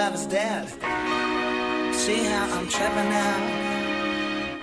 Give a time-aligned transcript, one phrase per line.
[0.00, 0.66] love is dead.
[1.92, 3.36] See how I'm tripping now.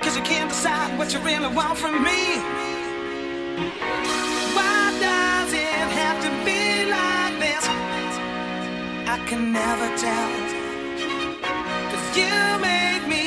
[0.02, 2.24] Cause you can't decide what you really want from me.
[4.58, 6.62] Why does it have to be
[6.98, 7.64] like this?
[9.14, 10.30] I can never tell.
[11.92, 12.38] Cause you
[12.70, 13.27] made me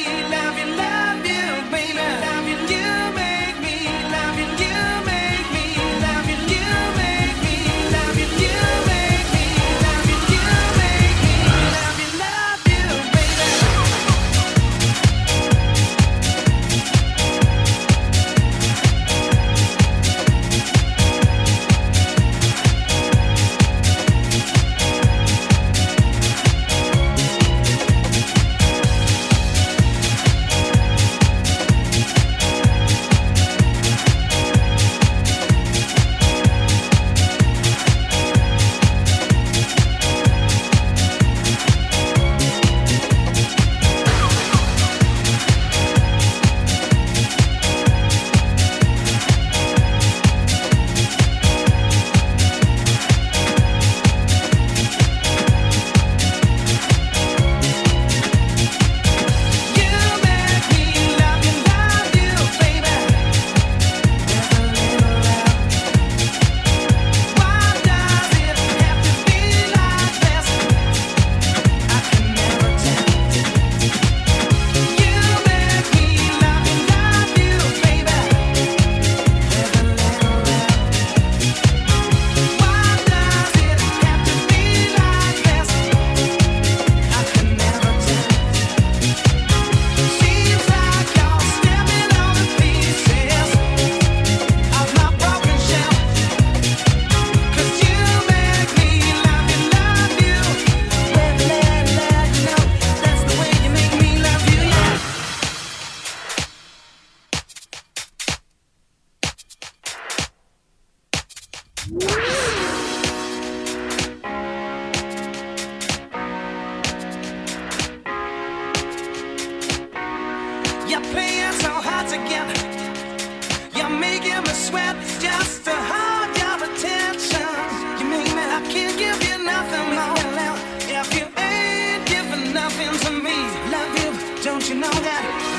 [134.81, 135.50] know that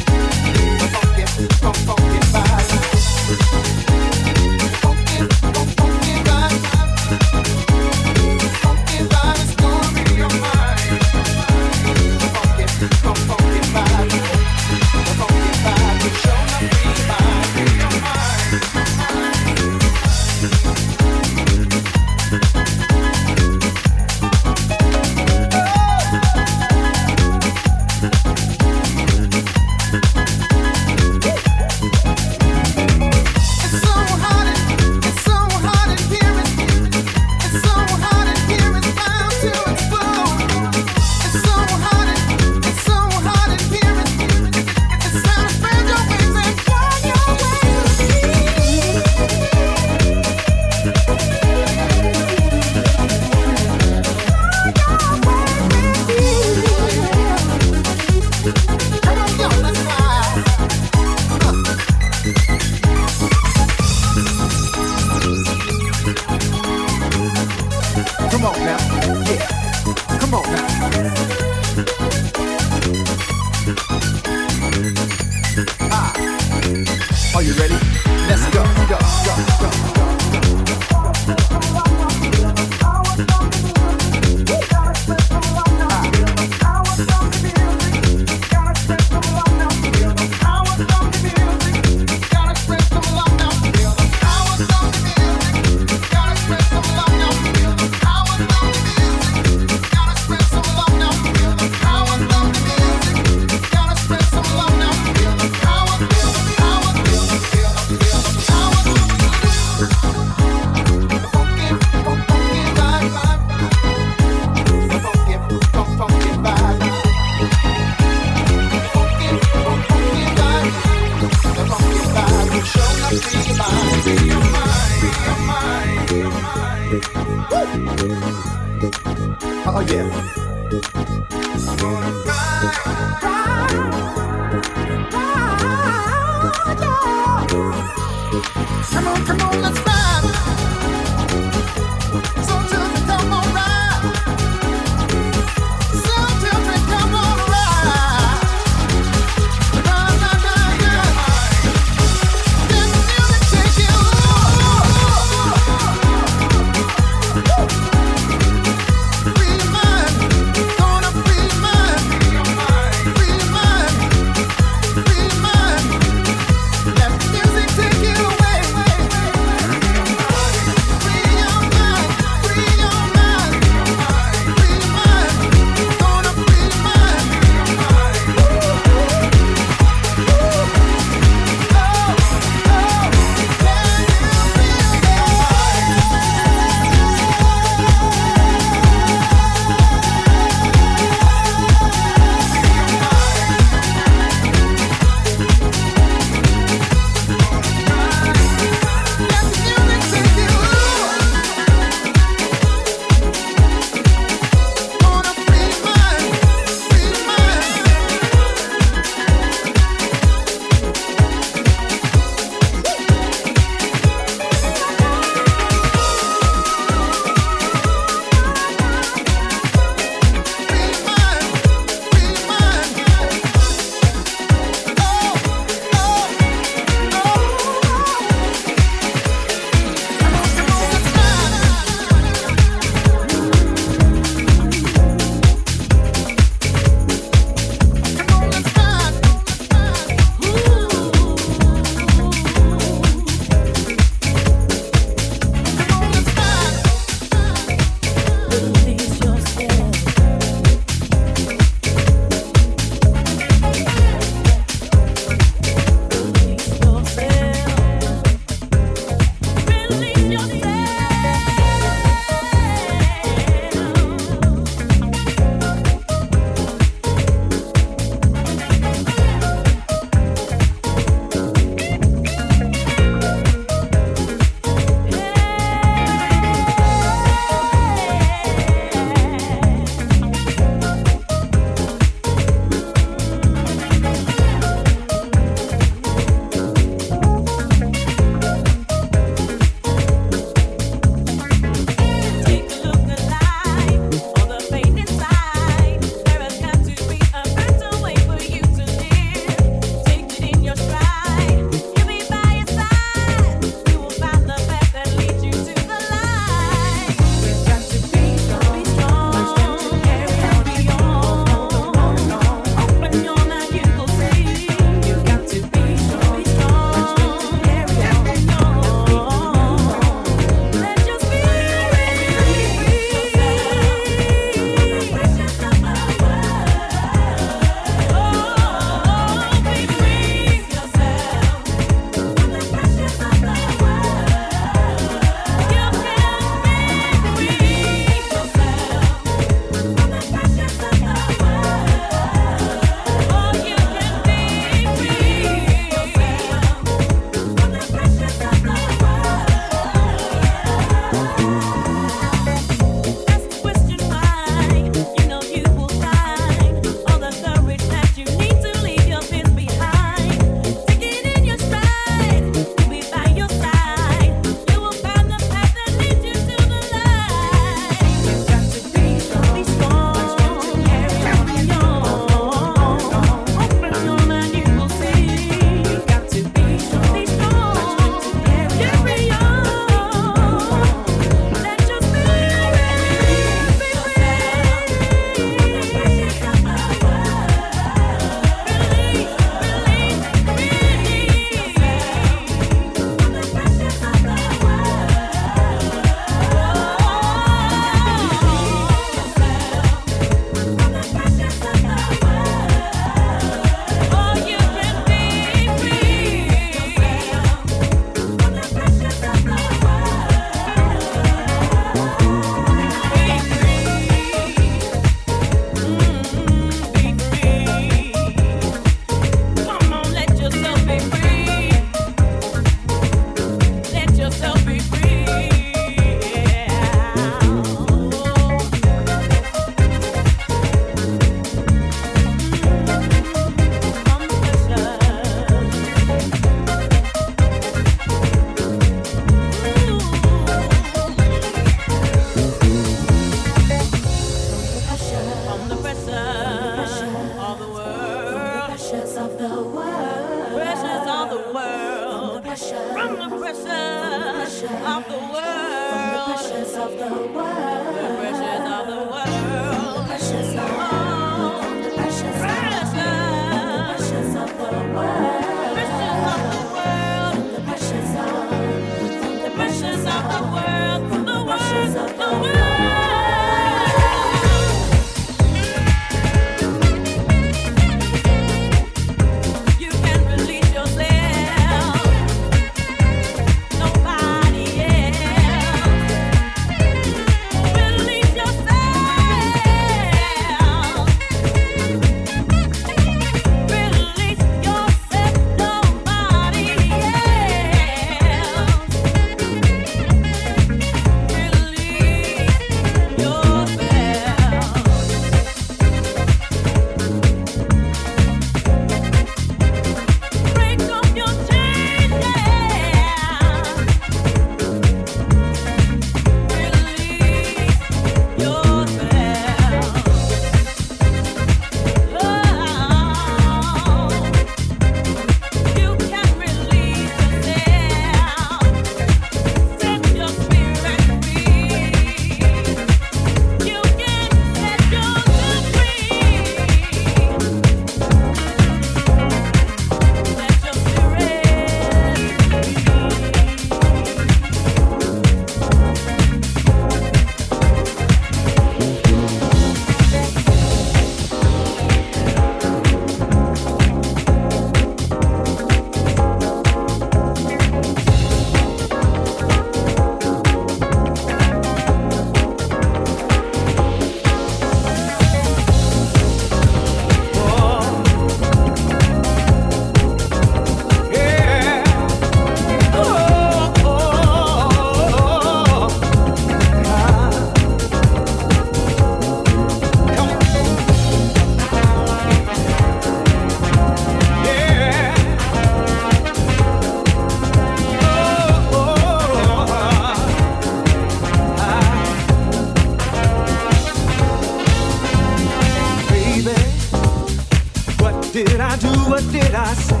[599.51, 600.00] quieras.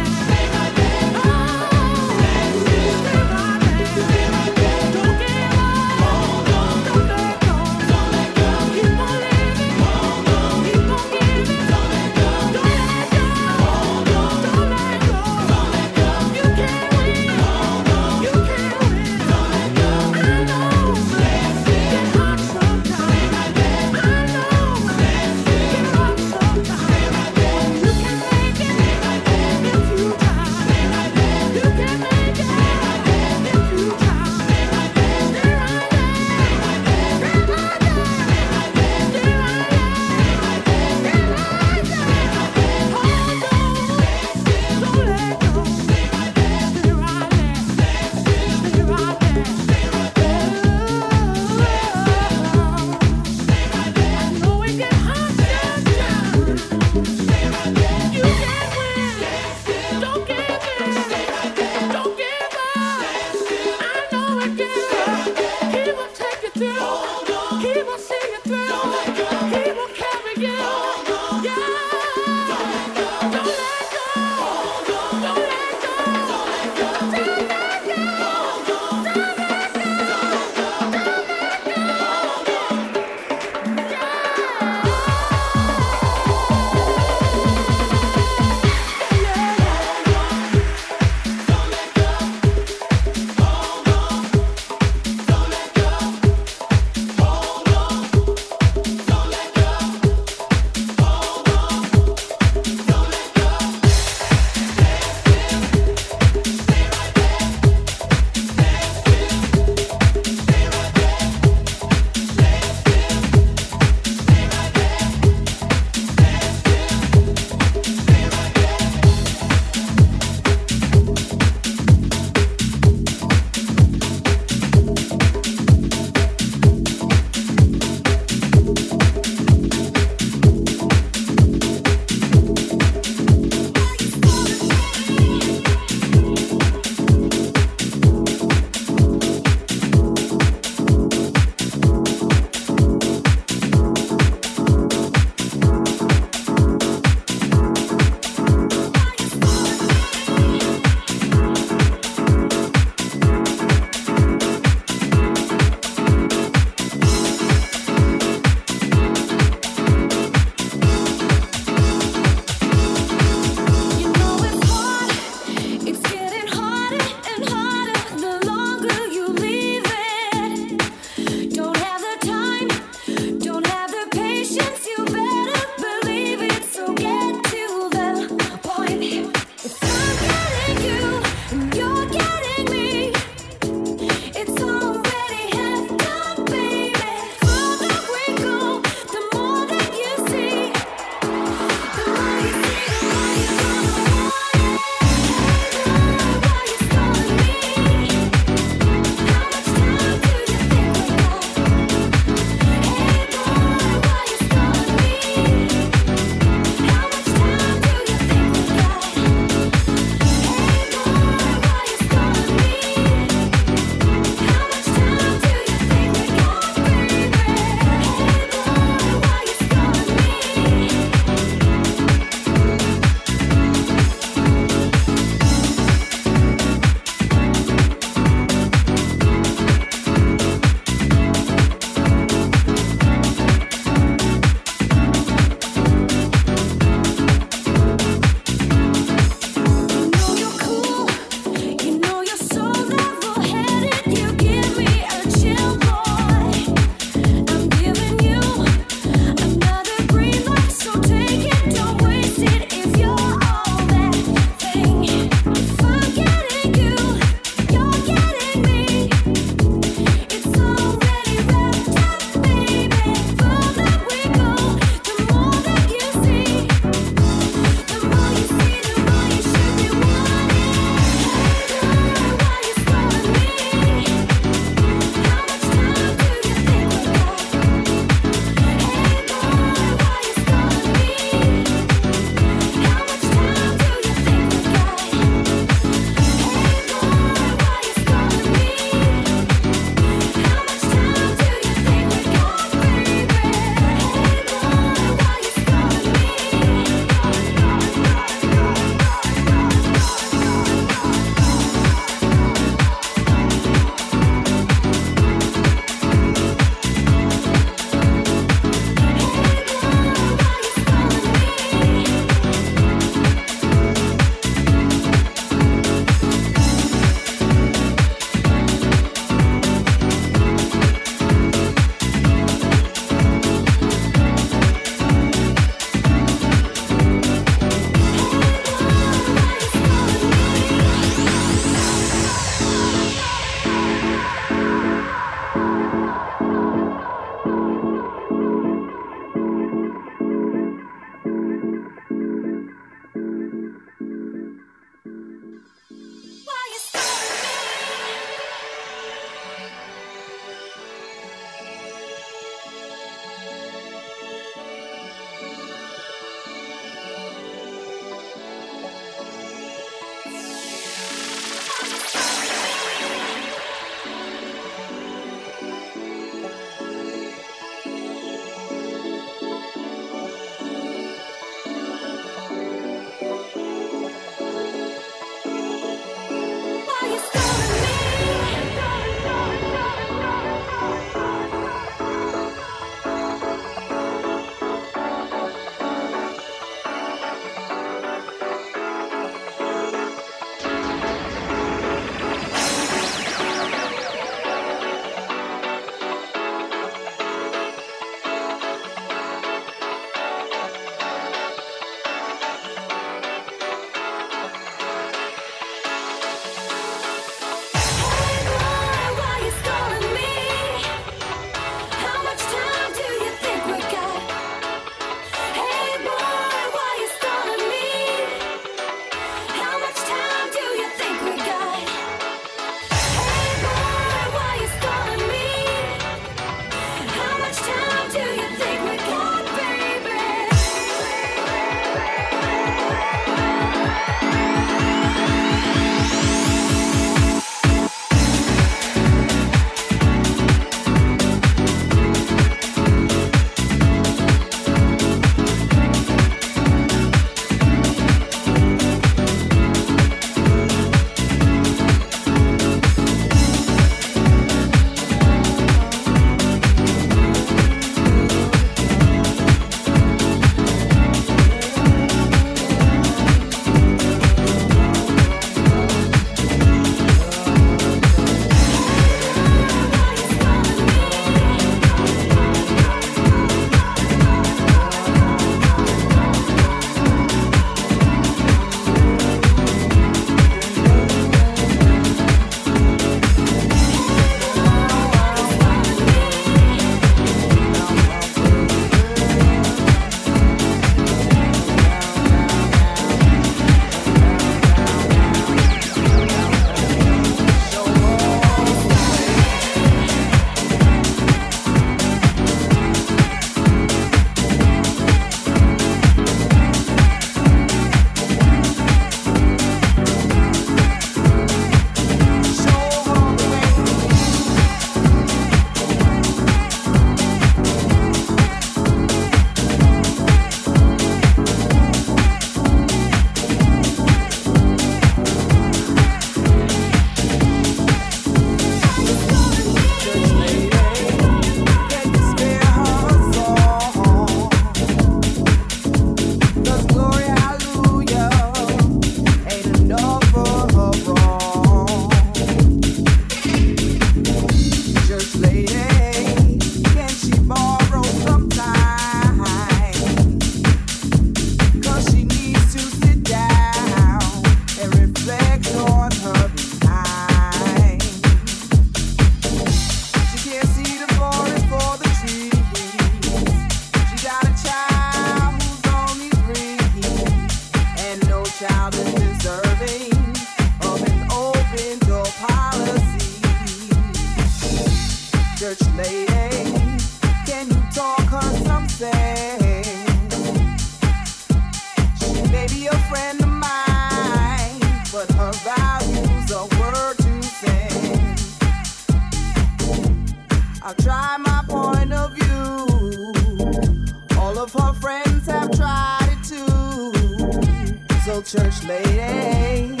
[598.41, 600.00] Church lady,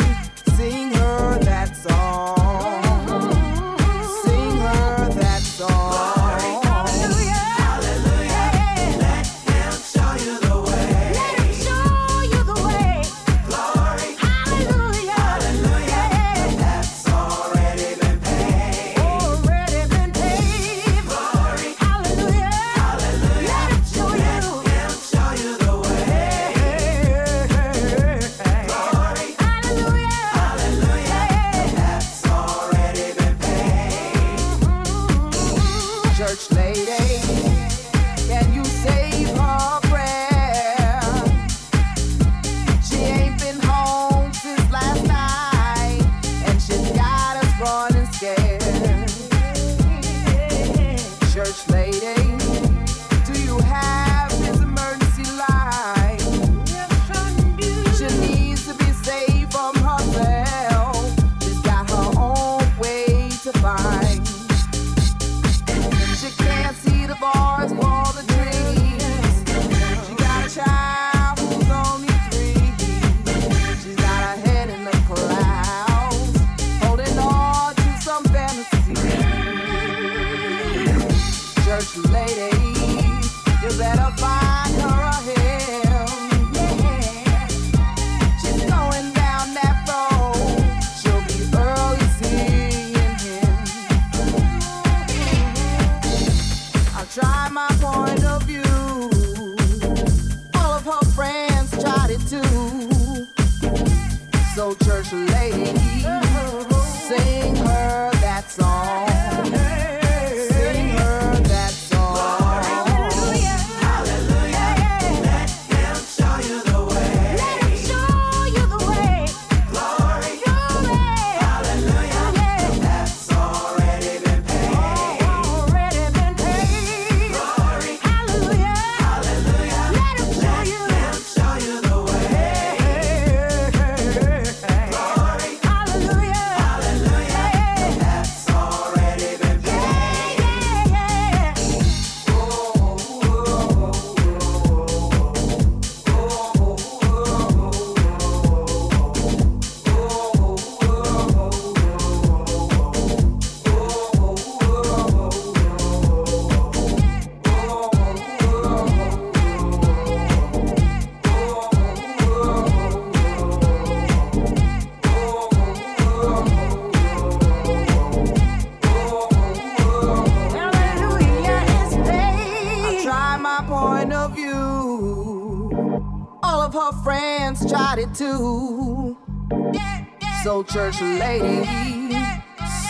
[180.71, 181.65] church lady,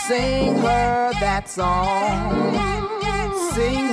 [0.06, 2.54] sing her that song.
[3.52, 3.91] Sing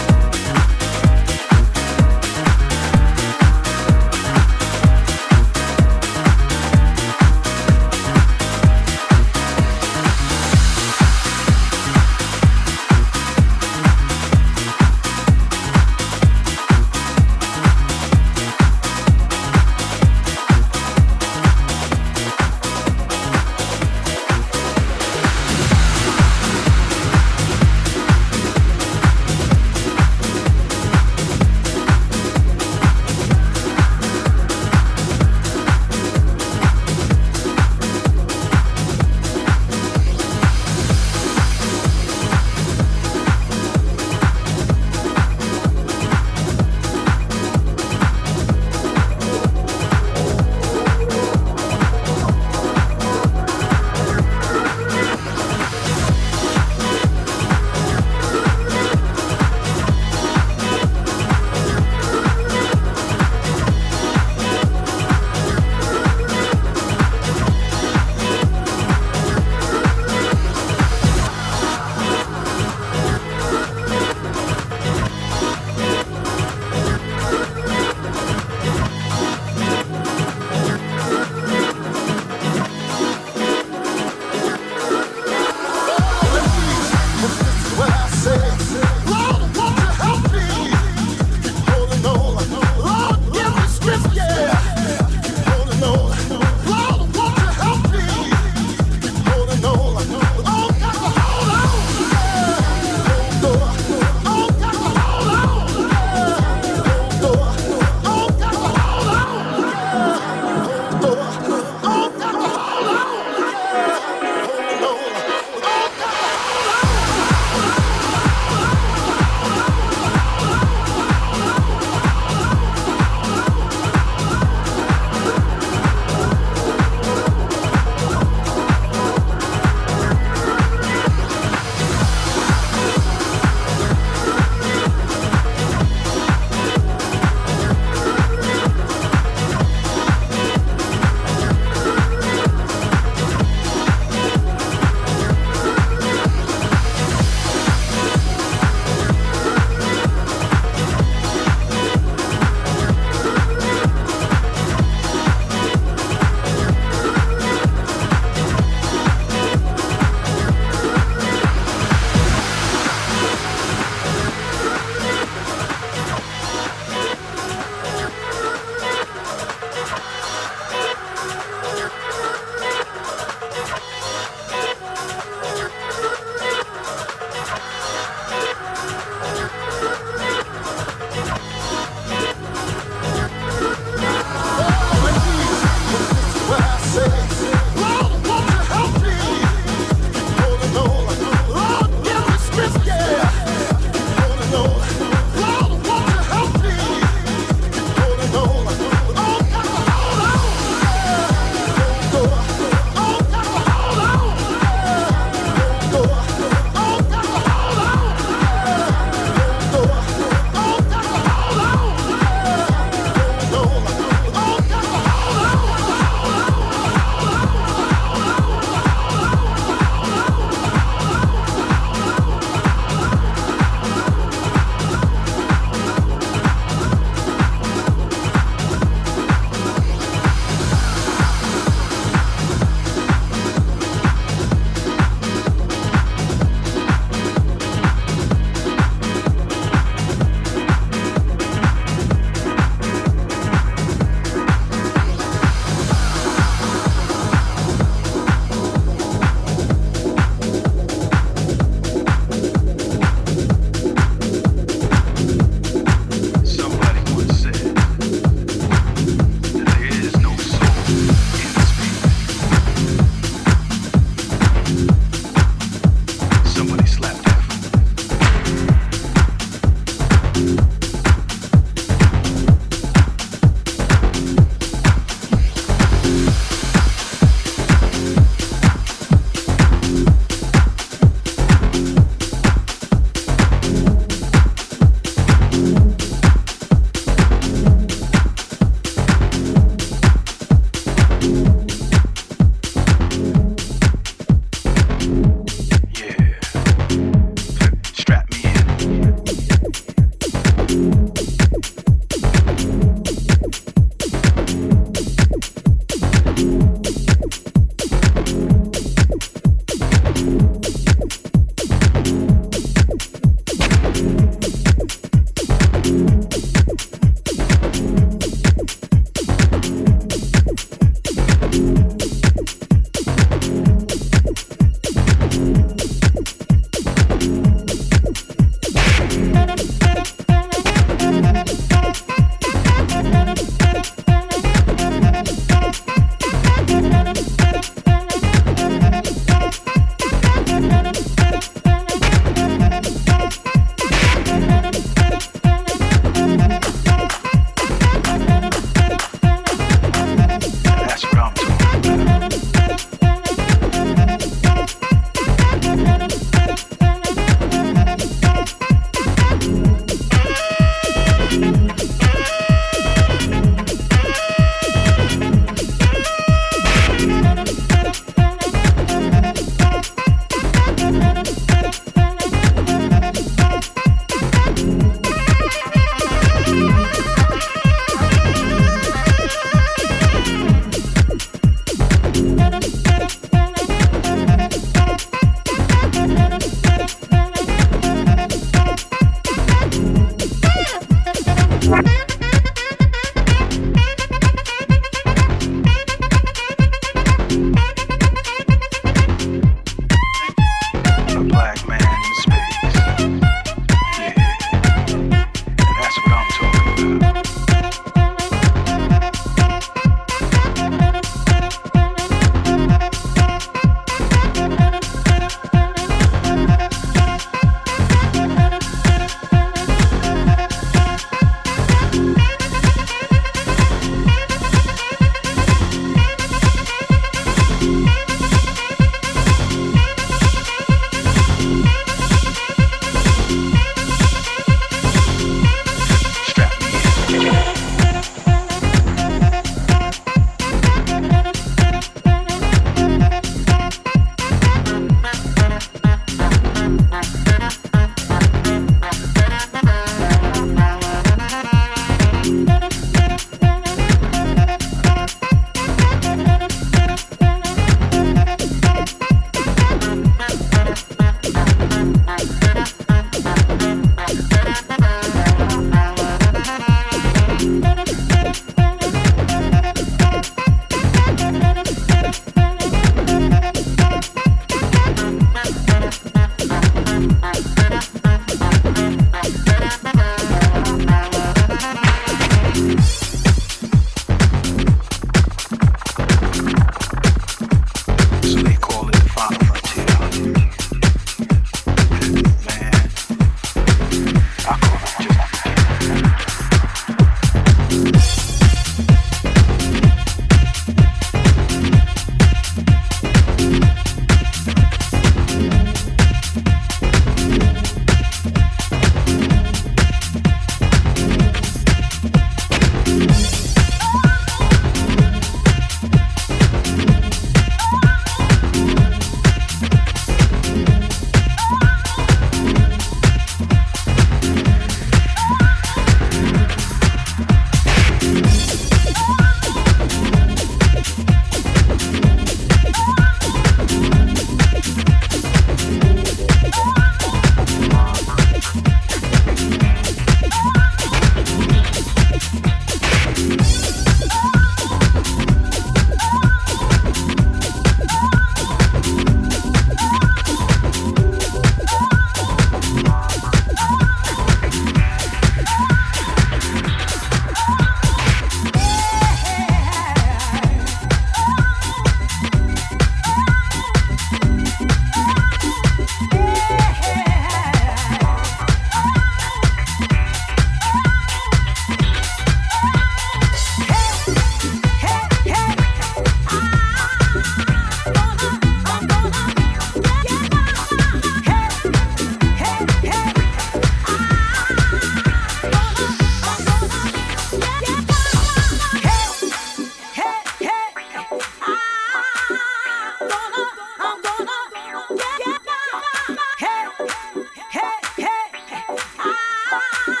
[599.51, 599.97] to